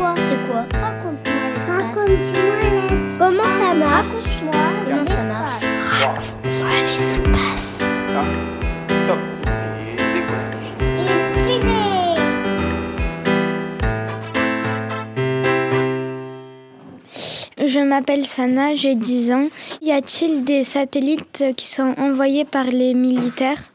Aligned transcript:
quoi 0.00 0.14
C'est 0.16 0.48
quoi 0.48 0.64
Raconte-moi 0.80 1.48
l'espace. 1.54 1.76
Raconte-moi 1.76 2.56
l'espace. 2.72 3.16
Comment 3.18 3.42
ça 3.42 3.74
marche 3.74 4.06
Raconte-moi 4.06 4.60
Comment 4.86 5.04
ça 5.04 5.24
marche 5.24 5.64
Raconte-moi 6.00 6.68
l'espace. 6.90 7.88
Top. 9.06 9.18
Je 17.62 17.78
m'appelle 17.78 18.26
Sana, 18.26 18.74
j'ai 18.74 18.94
10 18.94 19.32
ans. 19.32 19.48
Y 19.82 19.92
a-t-il 19.92 20.44
des 20.44 20.64
satellites 20.64 21.44
qui 21.56 21.68
sont 21.68 21.94
envoyés 21.98 22.44
par 22.44 22.64
les 22.64 22.94
militaires? 22.94 23.69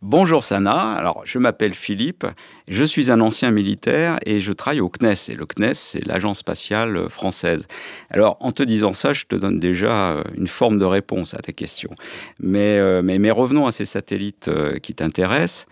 Bonjour 0.00 0.44
Sana, 0.44 0.92
alors 0.92 1.22
je 1.24 1.40
m'appelle 1.40 1.74
Philippe, 1.74 2.24
je 2.68 2.84
suis 2.84 3.10
un 3.10 3.20
ancien 3.20 3.50
militaire 3.50 4.16
et 4.24 4.38
je 4.38 4.52
travaille 4.52 4.80
au 4.80 4.88
CNES. 4.88 5.16
Et 5.28 5.34
le 5.34 5.44
CNES, 5.44 5.74
c'est 5.74 6.06
l'agence 6.06 6.38
spatiale 6.38 7.08
française. 7.08 7.66
Alors 8.08 8.36
en 8.38 8.52
te 8.52 8.62
disant 8.62 8.94
ça, 8.94 9.12
je 9.12 9.24
te 9.24 9.34
donne 9.34 9.58
déjà 9.58 10.12
euh, 10.12 10.22
une 10.36 10.46
forme 10.46 10.78
de 10.78 10.84
réponse 10.84 11.34
à 11.34 11.38
ta 11.38 11.50
question. 11.50 11.90
Mais, 12.38 12.78
euh, 12.78 13.02
mais, 13.02 13.18
mais 13.18 13.32
revenons 13.32 13.66
à 13.66 13.72
ces 13.72 13.86
satellites 13.86 14.46
euh, 14.46 14.78
qui 14.78 14.94
t'intéressent. 14.94 15.66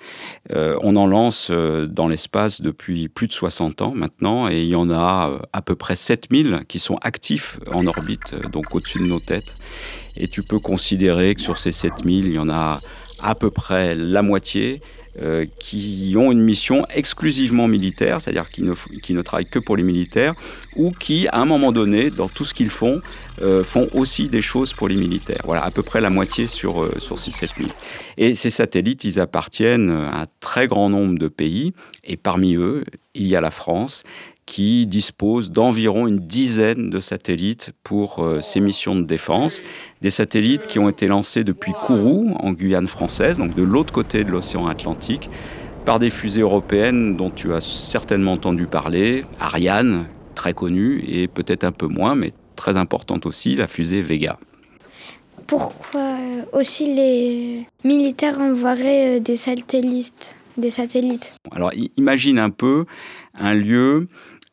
Euh, 0.51 0.77
on 0.83 0.97
en 0.97 1.07
lance 1.07 1.51
euh, 1.53 1.87
dans 1.87 2.09
l'espace 2.09 2.61
depuis 2.61 3.09
plus 3.09 3.29
de 3.29 3.33
60 3.33 3.81
ans 3.83 3.93
maintenant 3.95 4.49
et 4.51 4.61
il 4.61 4.69
y 4.69 4.75
en 4.75 4.91
a 4.91 5.31
euh, 5.31 5.39
à 5.53 5.63
peu 5.63 5.77
près 5.77 5.95
7000 5.95 6.63
qui 6.67 6.81
sont 6.81 6.97
actifs 6.97 7.61
en 7.73 7.87
orbite, 7.87 8.33
euh, 8.33 8.49
donc 8.49 8.75
au-dessus 8.75 8.99
de 8.99 9.07
nos 9.07 9.21
têtes. 9.21 9.55
Et 10.17 10.27
tu 10.27 10.43
peux 10.43 10.59
considérer 10.59 11.37
que 11.37 11.43
sur 11.43 11.59
ces 11.59 11.71
7000, 11.71 12.27
il 12.27 12.33
y 12.33 12.39
en 12.41 12.49
a 12.49 12.81
à 13.21 13.35
peu 13.35 13.51
près 13.51 13.95
la 13.95 14.23
moitié 14.23 14.81
euh, 15.23 15.47
qui 15.59 16.15
ont 16.19 16.31
une 16.31 16.43
mission 16.43 16.85
exclusivement 16.95 17.69
militaire, 17.69 18.21
c'est-à-dire 18.21 18.51
qui 18.51 18.63
ne, 18.63 18.75
qui 19.01 19.15
ne 19.15 19.23
travaillent 19.23 19.47
que 19.47 19.59
pour 19.59 19.79
les 19.79 19.83
militaires, 19.83 20.35
ou 20.75 20.91
qui, 20.91 21.27
à 21.29 21.39
un 21.39 21.47
moment 21.47 21.73
donné, 21.73 22.11
dans 22.11 22.29
tout 22.29 22.45
ce 22.45 22.53
qu'ils 22.53 22.69
font, 22.69 23.01
euh, 23.41 23.65
font 23.65 23.89
aussi 23.95 24.29
des 24.29 24.43
choses 24.43 24.75
pour 24.75 24.89
les 24.89 24.97
militaires. 24.97 25.41
Voilà, 25.45 25.65
à 25.65 25.71
peu 25.71 25.83
près 25.83 26.03
la 26.03 26.11
moitié 26.11 26.47
sur, 26.47 26.83
euh, 26.83 26.95
sur 26.99 27.17
6-7 27.17 27.49
000. 27.57 27.71
Et 28.19 28.35
ces 28.35 28.51
satellites, 28.51 29.05
ils 29.05 29.19
appartiennent 29.19 29.89
à 29.89 30.23
un 30.23 30.27
très 30.41 30.67
grand 30.67 30.91
nombre 30.91 31.19
de 31.19 31.29
pays, 31.29 31.73
et 32.05 32.19
parmi 32.19 32.55
eux, 32.55 32.85
il 33.15 33.27
y 33.27 33.37
a 33.37 33.41
la 33.41 33.51
France, 33.51 34.03
qui 34.47 34.87
dispose 34.87 35.51
d'environ 35.51 36.07
une 36.07 36.19
dizaine 36.19 36.89
de 36.89 37.01
satellites 37.01 37.73
pour 37.83 38.21
euh, 38.21 38.41
ses 38.41 38.61
missions 38.61 38.95
de 38.95 39.03
défense. 39.03 39.61
Des 40.01 40.11
satellites 40.11 40.69
qui 40.69 40.79
ont 40.79 40.89
été 40.89 41.09
lancés 41.09 41.43
depuis 41.43 41.73
Kourou, 41.73 42.35
en 42.39 42.53
Guyane 42.53 42.87
française, 42.87 43.39
donc 43.39 43.55
de 43.55 43.65
l'autre 43.65 43.93
côté 43.93 44.23
de 44.23 44.31
l'océan 44.31 44.67
Atlantique, 44.67 45.29
par 45.85 45.99
des 45.99 46.11
fusées 46.11 46.41
européennes 46.43 47.17
dont 47.17 47.31
tu 47.31 47.53
as 47.53 47.61
certainement 47.61 48.33
entendu 48.33 48.67
parler, 48.67 49.25
Ariane, 49.41 50.07
très 50.37 50.53
connue, 50.53 51.05
et 51.09 51.27
peut-être 51.27 51.65
un 51.65 51.73
peu 51.73 51.87
moins, 51.89 52.15
mais 52.15 52.31
très 52.55 52.77
importante 52.77 53.27
aussi, 53.27 53.57
la 53.57 53.67
fusée 53.67 54.01
Vega. 54.01 54.39
Pourquoi 55.47 56.01
euh, 56.01 56.43
aussi 56.53 56.87
les 56.87 57.67
militaires 57.85 58.41
envoieraient 58.41 59.17
euh, 59.17 59.21
des 59.21 59.37
satellites 59.37 60.37
des 60.57 60.71
satellites? 60.71 61.35
Alors 61.51 61.73
imagine 61.97 62.39
un 62.39 62.51
peu 62.51 62.87
un 63.35 63.55
lieu 63.55 64.09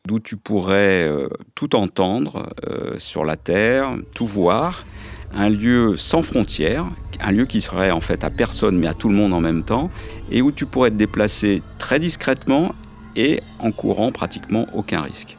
d'où 0.06 0.20
tu 0.20 0.36
pourrais 0.36 1.08
euh, 1.08 1.28
tout 1.54 1.74
entendre 1.74 2.50
euh, 2.68 2.98
sur 2.98 3.24
la 3.24 3.36
Terre, 3.36 3.96
tout 4.14 4.26
voir, 4.26 4.84
un 5.32 5.48
lieu 5.48 5.96
sans 5.96 6.20
frontières, 6.20 6.84
un 7.20 7.32
lieu 7.32 7.46
qui 7.46 7.62
serait 7.62 7.90
en 7.90 8.02
fait 8.02 8.22
à 8.22 8.28
personne 8.28 8.78
mais 8.78 8.86
à 8.86 8.92
tout 8.92 9.08
le 9.08 9.14
monde 9.14 9.32
en 9.32 9.40
même 9.40 9.64
temps, 9.64 9.90
et 10.30 10.42
où 10.42 10.52
tu 10.52 10.66
pourrais 10.66 10.90
te 10.90 10.96
déplacer 10.96 11.62
très 11.78 11.98
discrètement 11.98 12.74
et 13.16 13.40
en 13.58 13.72
courant 13.72 14.12
pratiquement 14.12 14.66
aucun 14.74 15.00
risque. 15.00 15.38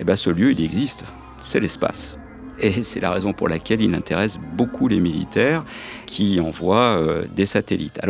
Et 0.00 0.04
bien 0.04 0.16
ce 0.16 0.30
lieu, 0.30 0.52
il 0.52 0.64
existe, 0.64 1.04
c'est 1.38 1.60
l'espace. 1.60 2.16
Et 2.60 2.82
c'est 2.82 3.00
la 3.00 3.10
raison 3.10 3.34
pour 3.34 3.48
laquelle 3.48 3.82
il 3.82 3.94
intéresse 3.94 4.38
beaucoup 4.54 4.88
les 4.88 5.00
militaires 5.00 5.64
qui 6.06 6.40
envoient 6.40 6.96
euh, 6.96 7.24
des 7.36 7.46
satellites. 7.46 8.00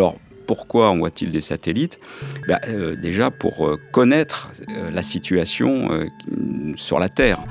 Pourquoi 0.49 0.89
envoient-ils 0.89 1.31
des 1.31 1.43
satellites? 1.43 2.01
Ben, 2.49 2.59
euh, 2.69 2.97
Déjà 2.97 3.31
pour 3.31 3.69
euh, 3.69 3.79
connaître 3.93 4.51
euh, 4.71 4.91
la 4.91 5.03
situation 5.03 5.91
sur 6.75 6.99
la 6.99 7.09
Terre. 7.09 7.45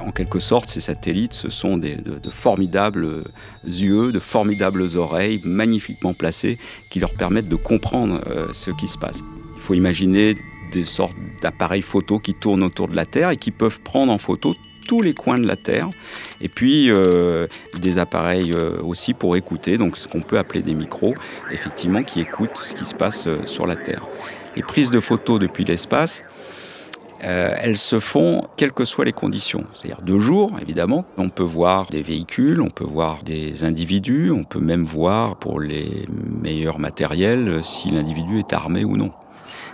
En 0.00 0.10
quelque 0.10 0.40
sorte, 0.40 0.68
ces 0.68 0.80
satellites, 0.80 1.32
ce 1.32 1.50
sont 1.50 1.76
de, 1.76 1.94
de 1.94 2.30
formidables 2.30 3.24
yeux, 3.64 4.12
de 4.12 4.18
formidables 4.18 4.96
oreilles, 4.96 5.40
magnifiquement 5.44 6.14
placées, 6.14 6.58
qui 6.90 7.00
leur 7.00 7.14
permettent 7.14 7.48
de 7.48 7.56
comprendre 7.56 8.20
ce 8.52 8.70
qui 8.70 8.86
se 8.86 8.98
passe. 8.98 9.20
Il 9.56 9.60
faut 9.60 9.74
imaginer 9.74 10.36
des 10.72 10.84
sortes 10.84 11.16
d'appareils 11.42 11.82
photo 11.82 12.18
qui 12.18 12.34
tournent 12.34 12.62
autour 12.62 12.88
de 12.88 12.96
la 12.96 13.06
Terre 13.06 13.30
et 13.30 13.36
qui 13.36 13.50
peuvent 13.50 13.80
prendre 13.82 14.12
en 14.12 14.18
photo 14.18 14.54
tous 14.82 15.02
les 15.02 15.14
coins 15.14 15.38
de 15.38 15.46
la 15.46 15.56
Terre. 15.56 15.88
Et 16.40 16.48
puis 16.48 16.90
euh, 16.90 17.46
des 17.78 17.98
appareils 17.98 18.52
euh, 18.52 18.80
aussi 18.82 19.14
pour 19.14 19.36
écouter, 19.36 19.78
donc 19.78 19.96
ce 19.96 20.08
qu'on 20.08 20.22
peut 20.22 20.38
appeler 20.38 20.62
des 20.62 20.74
micros, 20.74 21.14
effectivement, 21.50 22.02
qui 22.02 22.20
écoutent 22.20 22.56
ce 22.56 22.74
qui 22.74 22.84
se 22.84 22.94
passe 22.94 23.26
euh, 23.26 23.46
sur 23.46 23.66
la 23.66 23.76
Terre. 23.76 24.02
Les 24.56 24.62
prises 24.62 24.90
de 24.90 25.00
photos 25.00 25.38
depuis 25.38 25.64
l'espace, 25.64 26.24
elles 27.20 27.78
se 27.78 28.00
font 28.00 28.42
quelles 28.56 28.72
que 28.72 28.84
soient 28.84 29.04
les 29.04 29.12
conditions. 29.12 29.64
C'est-à-dire 29.72 30.02
de 30.02 30.18
jour, 30.18 30.50
évidemment, 30.60 31.04
on 31.16 31.28
peut 31.28 31.44
voir 31.44 31.86
des 31.86 32.02
véhicules, 32.02 32.60
on 32.60 32.68
peut 32.68 32.84
voir 32.84 33.22
des 33.22 33.62
individus, 33.62 34.32
on 34.32 34.42
peut 34.42 34.58
même 34.58 34.82
voir 34.82 35.36
pour 35.36 35.60
les 35.60 36.04
meilleurs 36.42 36.80
matériels 36.80 37.60
si 37.62 37.92
l'individu 37.92 38.40
est 38.40 38.52
armé 38.52 38.84
ou 38.84 38.96
non. 38.96 39.12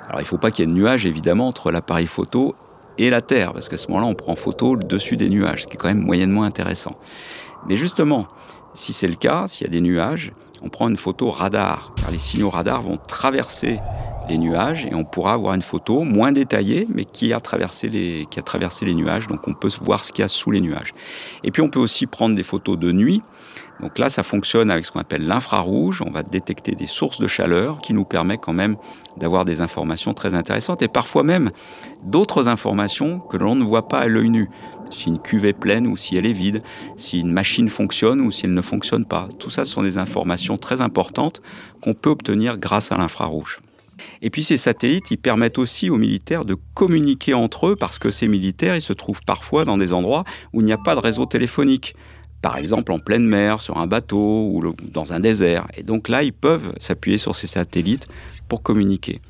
Alors 0.09 0.21
il 0.21 0.25
ne 0.25 0.29
faut 0.29 0.37
pas 0.37 0.51
qu'il 0.51 0.69
y 0.69 0.69
ait 0.69 0.73
de 0.73 0.79
nuages, 0.79 1.07
évidemment, 1.07 1.49
entre 1.49 1.71
l'appareil 1.71 2.07
photo 2.07 2.55
et 2.99 3.11
la 3.11 3.21
Terre, 3.21 3.53
parce 3.53 3.69
qu'à 3.69 3.77
ce 3.77 3.89
moment-là, 3.89 4.07
on 4.07 4.15
prend 4.15 4.35
photo 4.35 4.75
le 4.75 4.85
dessus 4.85 5.17
des 5.17 5.29
nuages, 5.29 5.63
ce 5.63 5.67
qui 5.67 5.75
est 5.75 5.77
quand 5.77 5.89
même 5.89 6.03
moyennement 6.03 6.43
intéressant. 6.43 6.97
Mais 7.67 7.77
justement, 7.77 8.27
si 8.75 8.93
c'est 8.93 9.09
le 9.09 9.15
cas, 9.15 9.49
s'il 9.49 9.67
y 9.67 9.71
a 9.71 9.73
des 9.73 9.81
nuages, 9.81 10.33
on 10.63 10.69
prend 10.69 10.89
une 10.89 10.97
photo 10.97 11.31
radar, 11.31 11.93
car 11.97 12.11
les 12.11 12.19
signaux 12.19 12.51
radar 12.51 12.83
vont 12.83 12.97
traverser 12.97 13.79
les 14.29 14.39
nuages 14.39 14.87
et 14.87 14.95
on 14.95 15.05
pourra 15.05 15.33
avoir 15.33 15.55
une 15.55 15.63
photo 15.63 16.03
moins 16.03 16.33
détaillée, 16.33 16.87
mais 16.93 17.05
qui 17.05 17.33
a 17.33 17.41
traversé 17.41 17.89
les, 17.89 18.27
qui 18.31 18.39
a 18.39 18.43
traversé 18.43 18.85
les 18.85 18.95
nuages, 18.95 19.27
donc 19.27 19.47
on 19.49 19.55
peut 19.55 19.71
voir 19.83 20.05
ce 20.05 20.13
qu'il 20.13 20.23
y 20.23 20.25
a 20.25 20.29
sous 20.29 20.51
les 20.51 20.61
nuages. 20.61 20.95
Et 21.45 21.51
puis 21.51 21.63
on 21.63 21.69
peut 21.69 21.81
aussi 21.81 22.07
prendre 22.07 22.35
des 22.35 22.43
photos 22.43 22.79
de 22.79 22.93
nuit. 22.93 23.23
Donc 23.81 23.99
là, 23.99 24.09
ça 24.09 24.25
fonctionne 24.25 24.71
avec 24.71 24.85
ce 24.85 24.91
qu'on 24.91 24.99
appelle 24.99 25.27
l'infrarouge. 25.27 26.03
On 26.05 26.11
va 26.11 26.25
détecter 26.25 26.73
des 26.73 26.87
sources 26.87 27.21
de 27.21 27.29
chaleur 27.29 27.79
qui 27.81 27.93
nous 27.95 28.05
permet 28.05 28.37
quand 28.37 28.53
même 28.53 28.77
d'avoir 29.17 29.45
des 29.45 29.61
informations 29.61 30.15
très 30.15 30.35
intéressantes 30.35 30.83
et 30.83 30.89
parfois 30.89 31.23
même 31.23 31.51
d'autres 32.05 32.49
informations 32.49 33.21
que 33.21 33.37
l'on 33.37 33.55
ne 33.55 33.63
voit 33.63 33.87
pas 33.87 34.01
à 34.01 34.09
l'œil 34.09 34.31
nu. 34.31 34.51
Si 34.91 35.09
une 35.09 35.21
cuve 35.21 35.45
est 35.45 35.53
pleine 35.53 35.87
ou 35.87 35.97
si 35.97 36.17
elle 36.17 36.27
est 36.27 36.33
vide, 36.33 36.63
si 36.97 37.21
une 37.21 37.31
machine 37.31 37.69
fonctionne 37.69 38.21
ou 38.21 38.33
si 38.33 38.47
elle 38.47 38.55
ne 38.55 38.63
fonctionne 38.63 39.05
pas. 39.05 39.29
Tout 39.39 39.51
ça 39.51 39.65
ce 39.65 39.73
sont 39.73 39.83
des 39.83 39.99
informations 39.99 40.59
très 40.59 40.81
importantes 40.81 41.41
qu'on 41.81 41.95
peut 41.95 42.11
obtenir 42.11 42.59
grâce 42.59 42.91
à 42.91 42.97
l'infrarouge. 42.97 43.61
Et 44.23 44.31
puis 44.31 44.43
ces 44.43 44.57
satellites, 44.57 45.11
ils 45.11 45.19
permettent 45.19 45.59
aussi 45.59 45.91
aux 45.91 45.97
militaires 45.99 46.45
de 46.45 46.57
communiquer 46.75 47.35
entre 47.35 47.69
eux 47.69 47.77
parce 47.77 47.99
que 47.99 48.11
ces 48.11 48.29
militaires, 48.29 48.77
ils 48.77 48.83
se 48.83 48.93
trouvent 48.93 49.23
parfois 49.27 49.65
dans 49.65 49.79
des 49.79 49.93
endroits 49.93 50.25
où 50.53 50.61
il 50.61 50.65
n'y 50.65 50.73
a 50.73 50.79
pas 50.79 50.95
de 50.95 51.01
réseau 51.01 51.27
téléphonique. 51.27 51.95
Par 52.41 52.57
exemple 52.57 52.93
en 52.93 53.01
pleine 53.01 53.25
mer, 53.27 53.61
sur 53.61 53.79
un 53.79 53.87
bateau 53.87 54.45
ou 54.53 54.73
dans 54.93 55.13
un 55.13 55.21
désert. 55.21 55.67
Et 55.77 55.83
donc 55.83 56.09
là, 56.09 56.23
ils 56.23 56.33
peuvent 56.33 56.73
s'appuyer 56.79 57.19
sur 57.19 57.35
ces 57.35 57.49
satellites 57.49 58.07
pour 58.49 58.63
communiquer. 58.63 59.21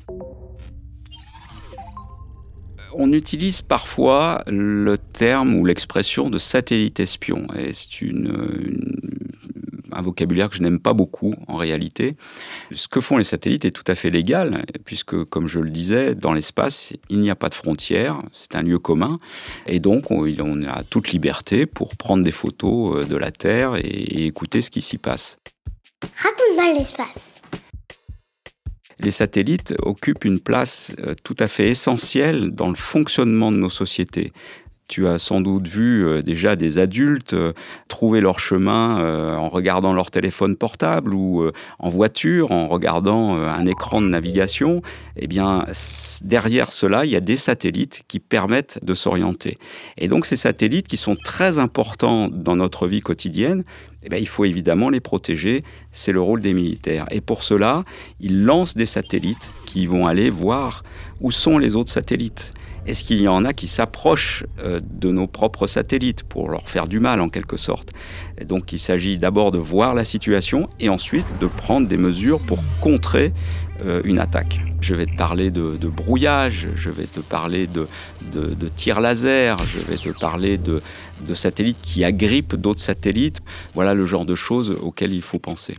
On 2.93 3.13
utilise 3.13 3.61
parfois 3.61 4.43
le 4.47 4.97
terme 4.97 5.55
ou 5.55 5.63
l'expression 5.65 6.29
de 6.29 6.37
satellite 6.39 6.99
espion. 6.99 7.47
C'est 7.71 8.01
une- 8.01 9.18
un 9.93 10.01
vocabulaire 10.01 10.49
que 10.49 10.55
je 10.55 10.61
n'aime 10.61 10.79
pas 10.79 10.93
beaucoup 10.93 11.33
en 11.47 11.57
réalité. 11.57 12.15
Ce 12.71 12.87
que 12.87 13.01
font 13.01 13.17
les 13.17 13.23
satellites 13.23 13.65
est 13.65 13.71
tout 13.71 13.83
à 13.87 13.95
fait 13.95 14.09
légal, 14.09 14.65
puisque, 14.85 15.23
comme 15.25 15.47
je 15.47 15.59
le 15.59 15.69
disais, 15.69 16.15
dans 16.15 16.33
l'espace, 16.33 16.93
il 17.09 17.19
n'y 17.19 17.29
a 17.29 17.35
pas 17.35 17.49
de 17.49 17.55
frontières, 17.55 18.21
c'est 18.31 18.55
un 18.55 18.61
lieu 18.61 18.79
commun, 18.79 19.19
et 19.67 19.79
donc 19.79 20.11
on, 20.11 20.27
on 20.39 20.63
a 20.63 20.83
toute 20.83 21.11
liberté 21.11 21.65
pour 21.65 21.95
prendre 21.95 22.23
des 22.23 22.31
photos 22.31 22.97
euh, 22.97 23.05
de 23.05 23.15
la 23.15 23.31
Terre 23.31 23.75
et, 23.75 23.81
et 23.81 24.25
écouter 24.25 24.61
ce 24.61 24.69
qui 24.69 24.81
s'y 24.81 24.97
passe. 24.97 25.37
Raconte-moi 26.17 26.73
l'espace. 26.73 27.41
Les 29.01 29.11
satellites 29.11 29.75
occupent 29.81 30.25
une 30.25 30.41
place 30.41 30.93
euh, 30.99 31.15
tout 31.23 31.35
à 31.39 31.47
fait 31.47 31.69
essentielle 31.69 32.51
dans 32.51 32.67
le 32.67 32.75
fonctionnement 32.75 33.51
de 33.51 33.57
nos 33.57 33.69
sociétés. 33.69 34.33
Tu 34.89 35.07
as 35.07 35.19
sans 35.19 35.39
doute 35.39 35.67
vu 35.67 36.03
euh, 36.03 36.23
déjà 36.23 36.55
des 36.55 36.79
adultes 36.79 37.33
euh, 37.33 37.53
trouver 37.89 38.21
leur 38.21 38.39
chemin 38.39 38.99
euh, 38.99 39.35
en 39.35 39.47
regardant 39.47 39.93
leur 39.93 40.09
téléphone 40.09 40.55
portable 40.55 41.13
ou 41.13 41.47
en 41.77 41.89
voiture, 41.89 42.51
en 42.51 42.67
regardant 42.67 43.35
un 43.35 43.65
écran 43.67 44.01
de 44.01 44.07
navigation. 44.07 44.81
Eh 45.15 45.27
bien, 45.27 45.65
derrière 46.23 46.71
cela, 46.71 47.05
il 47.05 47.11
y 47.11 47.15
a 47.15 47.19
des 47.19 47.37
satellites 47.37 48.01
qui 48.07 48.19
permettent 48.19 48.79
de 48.83 48.95
s'orienter. 48.95 49.59
Et 49.97 50.07
donc, 50.07 50.25
ces 50.25 50.35
satellites 50.35 50.87
qui 50.87 50.97
sont 50.97 51.15
très 51.15 51.59
importants 51.59 52.27
dans 52.27 52.55
notre 52.55 52.87
vie 52.87 53.01
quotidienne, 53.01 53.63
eh 54.03 54.09
bien, 54.09 54.17
il 54.17 54.27
faut 54.27 54.45
évidemment 54.45 54.89
les 54.89 55.01
protéger. 55.01 55.63
C'est 55.91 56.11
le 56.11 56.21
rôle 56.21 56.41
des 56.41 56.53
militaires. 56.53 57.05
Et 57.11 57.21
pour 57.21 57.43
cela, 57.43 57.83
ils 58.19 58.43
lancent 58.43 58.75
des 58.75 58.87
satellites 58.87 59.51
qui 59.65 59.85
vont 59.85 60.07
aller 60.07 60.29
voir 60.29 60.83
où 61.21 61.31
sont 61.31 61.57
les 61.57 61.75
autres 61.75 61.91
satellites. 61.91 62.51
Est-ce 62.85 63.03
qu'il 63.03 63.21
y 63.21 63.27
en 63.27 63.45
a 63.45 63.53
qui 63.53 63.67
s'approchent 63.67 64.45
euh, 64.59 64.79
de 64.83 65.09
nos 65.09 65.27
propres 65.27 65.67
satellites 65.67 66.23
pour 66.23 66.49
leur 66.49 66.69
faire 66.69 66.87
du 66.87 66.99
mal 66.99 67.21
en 67.21 67.29
quelque 67.29 67.57
sorte? 67.57 67.91
Donc 68.45 68.73
il 68.73 68.79
s'agit 68.79 69.17
d'abord 69.17 69.51
de 69.51 69.57
voir 69.57 69.95
la 69.95 70.03
situation 70.03 70.69
et 70.79 70.89
ensuite 70.89 71.25
de 71.39 71.47
prendre 71.47 71.87
des 71.87 71.97
mesures 71.97 72.39
pour 72.39 72.59
contrer 72.81 73.33
euh, 73.85 74.01
une 74.03 74.19
attaque. 74.19 74.59
Je 74.81 74.95
vais 74.95 75.05
te 75.05 75.15
parler 75.15 75.51
de, 75.51 75.77
brouillage, 75.87 76.69
je 76.75 76.89
vais 76.89 77.05
te 77.05 77.19
parler 77.19 77.67
de, 77.67 77.87
de, 78.33 78.67
tir 78.69 79.01
laser, 79.01 79.57
je 79.65 79.79
vais 79.79 79.97
te 79.97 80.17
parler 80.19 80.57
de 80.57 80.81
satellites 81.33 81.81
qui 81.81 82.03
agrippent 82.03 82.55
d'autres 82.55 82.81
satellites. 82.81 83.41
Voilà 83.75 83.93
le 83.93 84.05
genre 84.05 84.25
de 84.25 84.35
choses 84.35 84.75
auxquelles 84.81 85.13
il 85.13 85.21
faut 85.21 85.39
penser. 85.39 85.75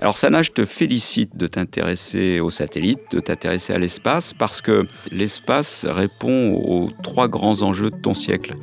Alors 0.00 0.16
Sana, 0.16 0.40
je 0.40 0.50
te 0.50 0.64
félicite 0.64 1.36
de 1.36 1.46
t'intéresser 1.46 2.40
aux 2.40 2.48
satellites, 2.48 3.02
de 3.10 3.20
t'intéresser 3.20 3.74
à 3.74 3.78
l'espace, 3.78 4.32
parce 4.32 4.62
que 4.62 4.86
l'espace 5.12 5.84
répond 5.86 6.54
aux 6.54 6.88
trois 7.02 7.28
grands 7.28 7.60
enjeux 7.60 7.90
de 7.90 7.96
ton 7.96 8.14
siècle. 8.14 8.54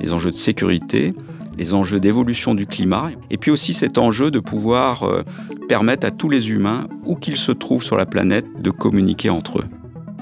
Les 0.00 0.12
enjeux 0.12 0.30
de 0.30 0.36
sécurité, 0.36 1.14
les 1.56 1.74
enjeux 1.74 1.98
d'évolution 1.98 2.54
du 2.54 2.64
climat, 2.64 3.10
et 3.28 3.38
puis 3.38 3.50
aussi 3.50 3.74
cet 3.74 3.98
enjeu 3.98 4.30
de 4.30 4.38
pouvoir 4.38 5.02
euh, 5.02 5.24
permettre 5.68 6.06
à 6.06 6.12
tous 6.12 6.28
les 6.28 6.52
humains, 6.52 6.86
où 7.04 7.16
qu'ils 7.16 7.36
se 7.36 7.50
trouvent 7.50 7.82
sur 7.82 7.96
la 7.96 8.06
planète, 8.06 8.46
de 8.60 8.70
communiquer 8.70 9.30
entre 9.30 9.58
eux. 9.58 9.66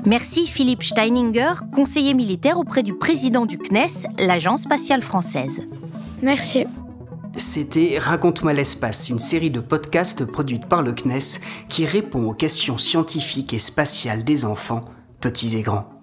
Merci 0.07 0.47
Philippe 0.47 0.85
Steininger, 0.85 1.53
conseiller 1.75 2.15
militaire 2.15 2.57
auprès 2.57 2.83
du 2.83 2.95
président 2.95 3.45
du 3.45 3.59
CNES, 3.59 4.09
l'Agence 4.21 4.63
spatiale 4.63 5.03
française. 5.03 5.61
Merci. 6.23 6.65
C'était 7.39 7.99
Raconte-moi 7.99 8.55
l'espace, 8.55 9.11
une 9.11 9.19
série 9.19 9.51
de 9.51 9.61
podcasts 9.61 10.25
produite 10.25 10.67
par 10.67 10.83
le 10.83 10.95
CNES 10.95 11.41
qui 11.69 11.85
répond 11.85 12.25
aux 12.25 12.35
questions 12.35 12.79
scientifiques 12.79 13.53
et 13.53 13.59
spatiales 13.59 14.25
des 14.25 14.47
enfants, 14.47 14.81
petits 15.21 15.59
et 15.59 15.63
grands. 15.63 15.96